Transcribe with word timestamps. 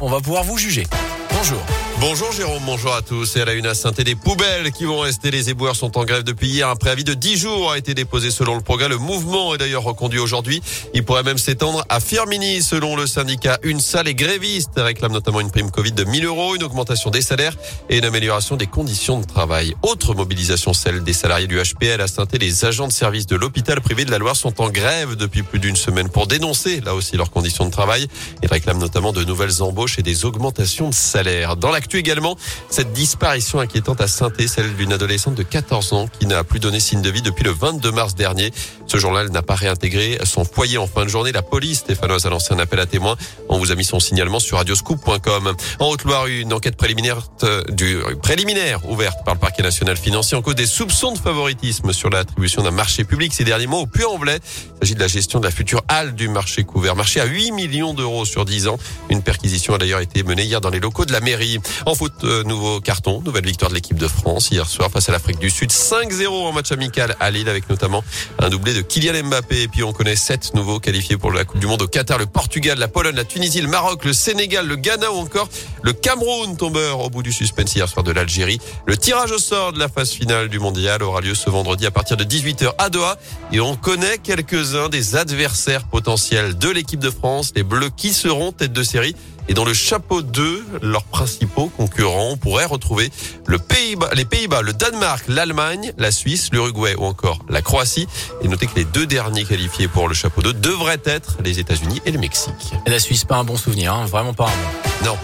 On 0.00 0.08
va 0.08 0.18
pouvoir 0.18 0.44
vous 0.44 0.56
juger. 0.56 0.84
Bonjour. 1.44 1.84
Bonjour 2.00 2.32
Jérôme, 2.32 2.62
bonjour 2.66 2.92
à 2.94 3.02
tous. 3.02 3.36
Et 3.36 3.40
à 3.40 3.44
la 3.44 3.54
une 3.54 3.66
à 3.66 3.74
saint 3.74 3.92
des 3.92 4.14
poubelles 4.14 4.72
qui 4.72 4.84
vont 4.84 4.98
rester. 4.98 5.30
Les 5.30 5.48
éboueurs 5.48 5.76
sont 5.76 5.96
en 5.96 6.04
grève 6.04 6.22
depuis 6.22 6.48
hier. 6.48 6.68
Un 6.68 6.76
préavis 6.76 7.04
de 7.04 7.14
10 7.14 7.36
jours 7.36 7.72
a 7.72 7.78
été 7.78 7.94
déposé 7.94 8.30
selon 8.30 8.56
le 8.56 8.60
progrès. 8.60 8.88
Le 8.88 8.98
mouvement 8.98 9.54
est 9.54 9.58
d'ailleurs 9.58 9.84
reconduit 9.84 10.18
aujourd'hui. 10.18 10.60
Il 10.92 11.04
pourrait 11.04 11.22
même 11.22 11.38
s'étendre 11.38 11.84
à 11.88 12.00
Firmini 12.00 12.62
selon 12.62 12.96
le 12.96 13.06
syndicat. 13.06 13.58
Une 13.62 13.80
salle 13.80 14.08
et 14.08 14.14
grévistes 14.14 14.72
réclament 14.76 15.12
notamment 15.12 15.40
une 15.40 15.50
prime 15.50 15.70
Covid 15.70 15.92
de 15.92 16.04
1000 16.04 16.26
euros, 16.26 16.56
une 16.56 16.64
augmentation 16.64 17.10
des 17.10 17.22
salaires 17.22 17.56
et 17.88 17.98
une 17.98 18.04
amélioration 18.04 18.56
des 18.56 18.66
conditions 18.66 19.20
de 19.20 19.24
travail. 19.26 19.74
Autre 19.82 20.14
mobilisation, 20.14 20.74
celle 20.74 21.04
des 21.04 21.14
salariés 21.14 21.46
du 21.46 21.58
HPL 21.58 22.00
à 22.00 22.06
saint 22.06 22.26
Les 22.38 22.64
agents 22.64 22.88
de 22.88 22.92
service 22.92 23.26
de 23.26 23.36
l'hôpital 23.36 23.80
privé 23.80 24.04
de 24.04 24.10
la 24.10 24.18
Loire 24.18 24.36
sont 24.36 24.60
en 24.60 24.68
grève 24.68 25.14
depuis 25.14 25.42
plus 25.42 25.58
d'une 25.58 25.76
semaine 25.76 26.10
pour 26.10 26.26
dénoncer 26.26 26.80
là 26.80 26.94
aussi 26.94 27.16
leurs 27.16 27.30
conditions 27.30 27.64
de 27.64 27.70
travail. 27.70 28.08
Ils 28.42 28.48
réclament 28.48 28.80
notamment 28.80 29.12
de 29.12 29.24
nouvelles 29.24 29.62
embauches 29.62 29.98
et 29.98 30.02
des 30.02 30.24
augmentations 30.24 30.90
de 30.90 30.94
salaire. 30.94 31.33
Dans 31.58 31.70
l'actu 31.70 31.98
également, 31.98 32.36
cette 32.68 32.92
disparition 32.92 33.60
inquiétante 33.60 34.00
à 34.00 34.06
saint 34.06 34.30
celle 34.46 34.74
d'une 34.76 34.92
adolescente 34.92 35.34
de 35.34 35.42
14 35.42 35.92
ans 35.92 36.08
qui 36.08 36.26
n'a 36.26 36.44
plus 36.44 36.60
donné 36.60 36.80
signe 36.80 37.02
de 37.02 37.10
vie 37.10 37.22
depuis 37.22 37.44
le 37.44 37.50
22 37.50 37.90
mars 37.92 38.14
dernier. 38.14 38.52
Ce 38.86 38.98
jour-là, 38.98 39.22
elle 39.22 39.30
n'a 39.30 39.42
pas 39.42 39.54
réintégré 39.54 40.18
son 40.24 40.44
foyer 40.44 40.78
en 40.78 40.86
fin 40.86 41.04
de 41.04 41.08
journée. 41.08 41.32
La 41.32 41.42
police 41.42 41.78
stéphanoise 41.78 42.26
a 42.26 42.30
lancé 42.30 42.52
un 42.52 42.58
appel 42.58 42.80
à 42.80 42.86
témoins. 42.86 43.16
On 43.48 43.58
vous 43.58 43.72
a 43.72 43.74
mis 43.74 43.84
son 43.84 44.00
signalement 44.00 44.40
sur 44.40 44.58
radioscoop.com. 44.58 45.54
En 45.80 45.88
Haute-Loire, 45.88 46.26
une 46.26 46.52
enquête 46.52 46.76
préliminaire 46.76 47.18
euh, 47.42 47.62
du 47.70 47.98
préliminaire 48.22 48.88
ouverte 48.88 49.24
par 49.24 49.34
le 49.34 49.40
parquet 49.40 49.62
national 49.62 49.96
financier 49.96 50.36
en 50.36 50.42
cause 50.42 50.54
des 50.54 50.66
soupçons 50.66 51.12
de 51.12 51.18
favoritisme 51.18 51.92
sur 51.92 52.10
l'attribution 52.10 52.62
d'un 52.62 52.70
marché 52.70 53.04
public 53.04 53.32
ces 53.32 53.44
derniers 53.44 53.66
mois 53.66 53.80
au 53.80 53.86
Puy-en-Velay. 53.86 54.38
Il 54.38 54.78
s'agit 54.80 54.94
de 54.94 55.00
la 55.00 55.08
gestion 55.08 55.40
de 55.40 55.44
la 55.44 55.50
future 55.50 55.82
halle 55.88 56.14
du 56.14 56.28
marché 56.28 56.64
couvert. 56.64 56.94
Marché 56.94 57.20
à 57.20 57.24
8 57.24 57.52
millions 57.52 57.94
d'euros 57.94 58.24
sur 58.24 58.44
10 58.44 58.68
ans. 58.68 58.78
Une 59.08 59.22
perquisition 59.22 59.74
a 59.74 59.78
d'ailleurs 59.78 60.00
été 60.00 60.22
menée 60.22 60.44
hier 60.44 60.60
dans 60.60 60.70
les 60.70 60.80
locaux 60.80 61.04
de 61.04 61.12
la 61.12 61.20
mairie. 61.20 61.58
En 61.86 61.94
foot, 61.94 62.12
euh, 62.24 62.42
nouveau 62.44 62.80
carton, 62.80 63.22
nouvelle 63.22 63.46
victoire 63.46 63.70
de 63.70 63.74
l'équipe 63.74 63.96
de 63.96 64.08
France 64.08 64.50
hier 64.50 64.66
soir 64.66 64.90
face 64.90 65.08
à 65.08 65.12
l'Afrique 65.12 65.38
du 65.38 65.50
Sud. 65.50 65.70
5-0 65.70 66.28
en 66.28 66.52
match 66.52 66.72
amical 66.72 67.16
à 67.20 67.30
Lille 67.30 67.48
avec 67.48 67.68
notamment 67.70 68.04
un 68.38 68.50
doublé 68.50 68.73
de 68.74 68.82
Kylian 68.82 69.24
Mbappé. 69.24 69.62
Et 69.62 69.68
puis 69.68 69.82
on 69.82 69.92
connaît 69.92 70.16
sept 70.16 70.52
nouveaux 70.54 70.80
qualifiés 70.80 71.16
pour 71.16 71.32
la 71.32 71.44
Coupe 71.44 71.60
du 71.60 71.66
Monde 71.66 71.82
au 71.82 71.86
Qatar, 71.86 72.18
le 72.18 72.26
Portugal, 72.26 72.78
la 72.78 72.88
Pologne, 72.88 73.14
la 73.14 73.24
Tunisie, 73.24 73.60
le 73.60 73.68
Maroc, 73.68 74.04
le 74.04 74.12
Sénégal, 74.12 74.66
le 74.66 74.76
Ghana 74.76 75.12
ou 75.12 75.16
encore 75.16 75.48
le 75.82 75.92
Cameroun 75.92 76.56
tombeur 76.56 77.00
au 77.00 77.10
bout 77.10 77.22
du 77.22 77.32
suspense 77.32 77.74
hier 77.74 77.88
soir 77.88 78.02
de 78.02 78.12
l'Algérie. 78.12 78.58
Le 78.86 78.96
tirage 78.96 79.30
au 79.30 79.38
sort 79.38 79.72
de 79.72 79.78
la 79.78 79.88
phase 79.88 80.10
finale 80.10 80.48
du 80.48 80.58
mondial 80.58 81.02
aura 81.02 81.20
lieu 81.20 81.34
ce 81.34 81.48
vendredi 81.48 81.86
à 81.86 81.90
partir 81.90 82.16
de 82.16 82.24
18h 82.24 82.72
à 82.78 82.90
Doha 82.90 83.16
et 83.52 83.60
on 83.60 83.76
connaît 83.76 84.18
quelques-uns 84.18 84.88
des 84.88 85.16
adversaires 85.16 85.84
potentiels 85.84 86.58
de 86.58 86.68
l'équipe 86.68 87.00
de 87.00 87.10
France, 87.10 87.52
les 87.54 87.62
Bleus 87.62 87.90
qui 87.96 88.12
seront 88.12 88.52
tête 88.52 88.72
de 88.72 88.82
série. 88.82 89.14
Et 89.48 89.54
dans 89.54 89.64
le 89.64 89.74
chapeau 89.74 90.22
2, 90.22 90.64
leurs 90.82 91.04
principaux 91.04 91.70
concurrents, 91.76 92.30
on 92.30 92.36
pourrait 92.36 92.64
retrouver 92.64 93.10
le 93.46 93.58
les 94.14 94.24
Pays-Bas, 94.24 94.62
le 94.62 94.72
Danemark, 94.72 95.24
l'Allemagne, 95.28 95.92
la 95.98 96.10
Suisse, 96.10 96.50
l'Uruguay 96.52 96.94
ou 96.96 97.04
encore 97.04 97.40
la 97.48 97.62
Croatie. 97.62 98.08
Et 98.42 98.48
notez 98.48 98.66
que 98.66 98.76
les 98.76 98.84
deux 98.84 99.06
derniers 99.06 99.44
qualifiés 99.44 99.88
pour 99.88 100.08
le 100.08 100.14
chapeau 100.14 100.42
2 100.42 100.52
devraient 100.54 101.02
être 101.04 101.36
les 101.42 101.58
États-Unis 101.58 102.00
et 102.04 102.10
le 102.10 102.18
Mexique. 102.18 102.72
Et 102.86 102.90
la 102.90 102.98
Suisse, 102.98 103.24
pas 103.24 103.36
un 103.36 103.44
bon 103.44 103.56
souvenir, 103.56 103.92
hein, 103.92 104.06
vraiment 104.06 104.34
pas 104.34 104.46
un 104.46 104.46
bon. 104.46 105.10
Non. 105.10 105.18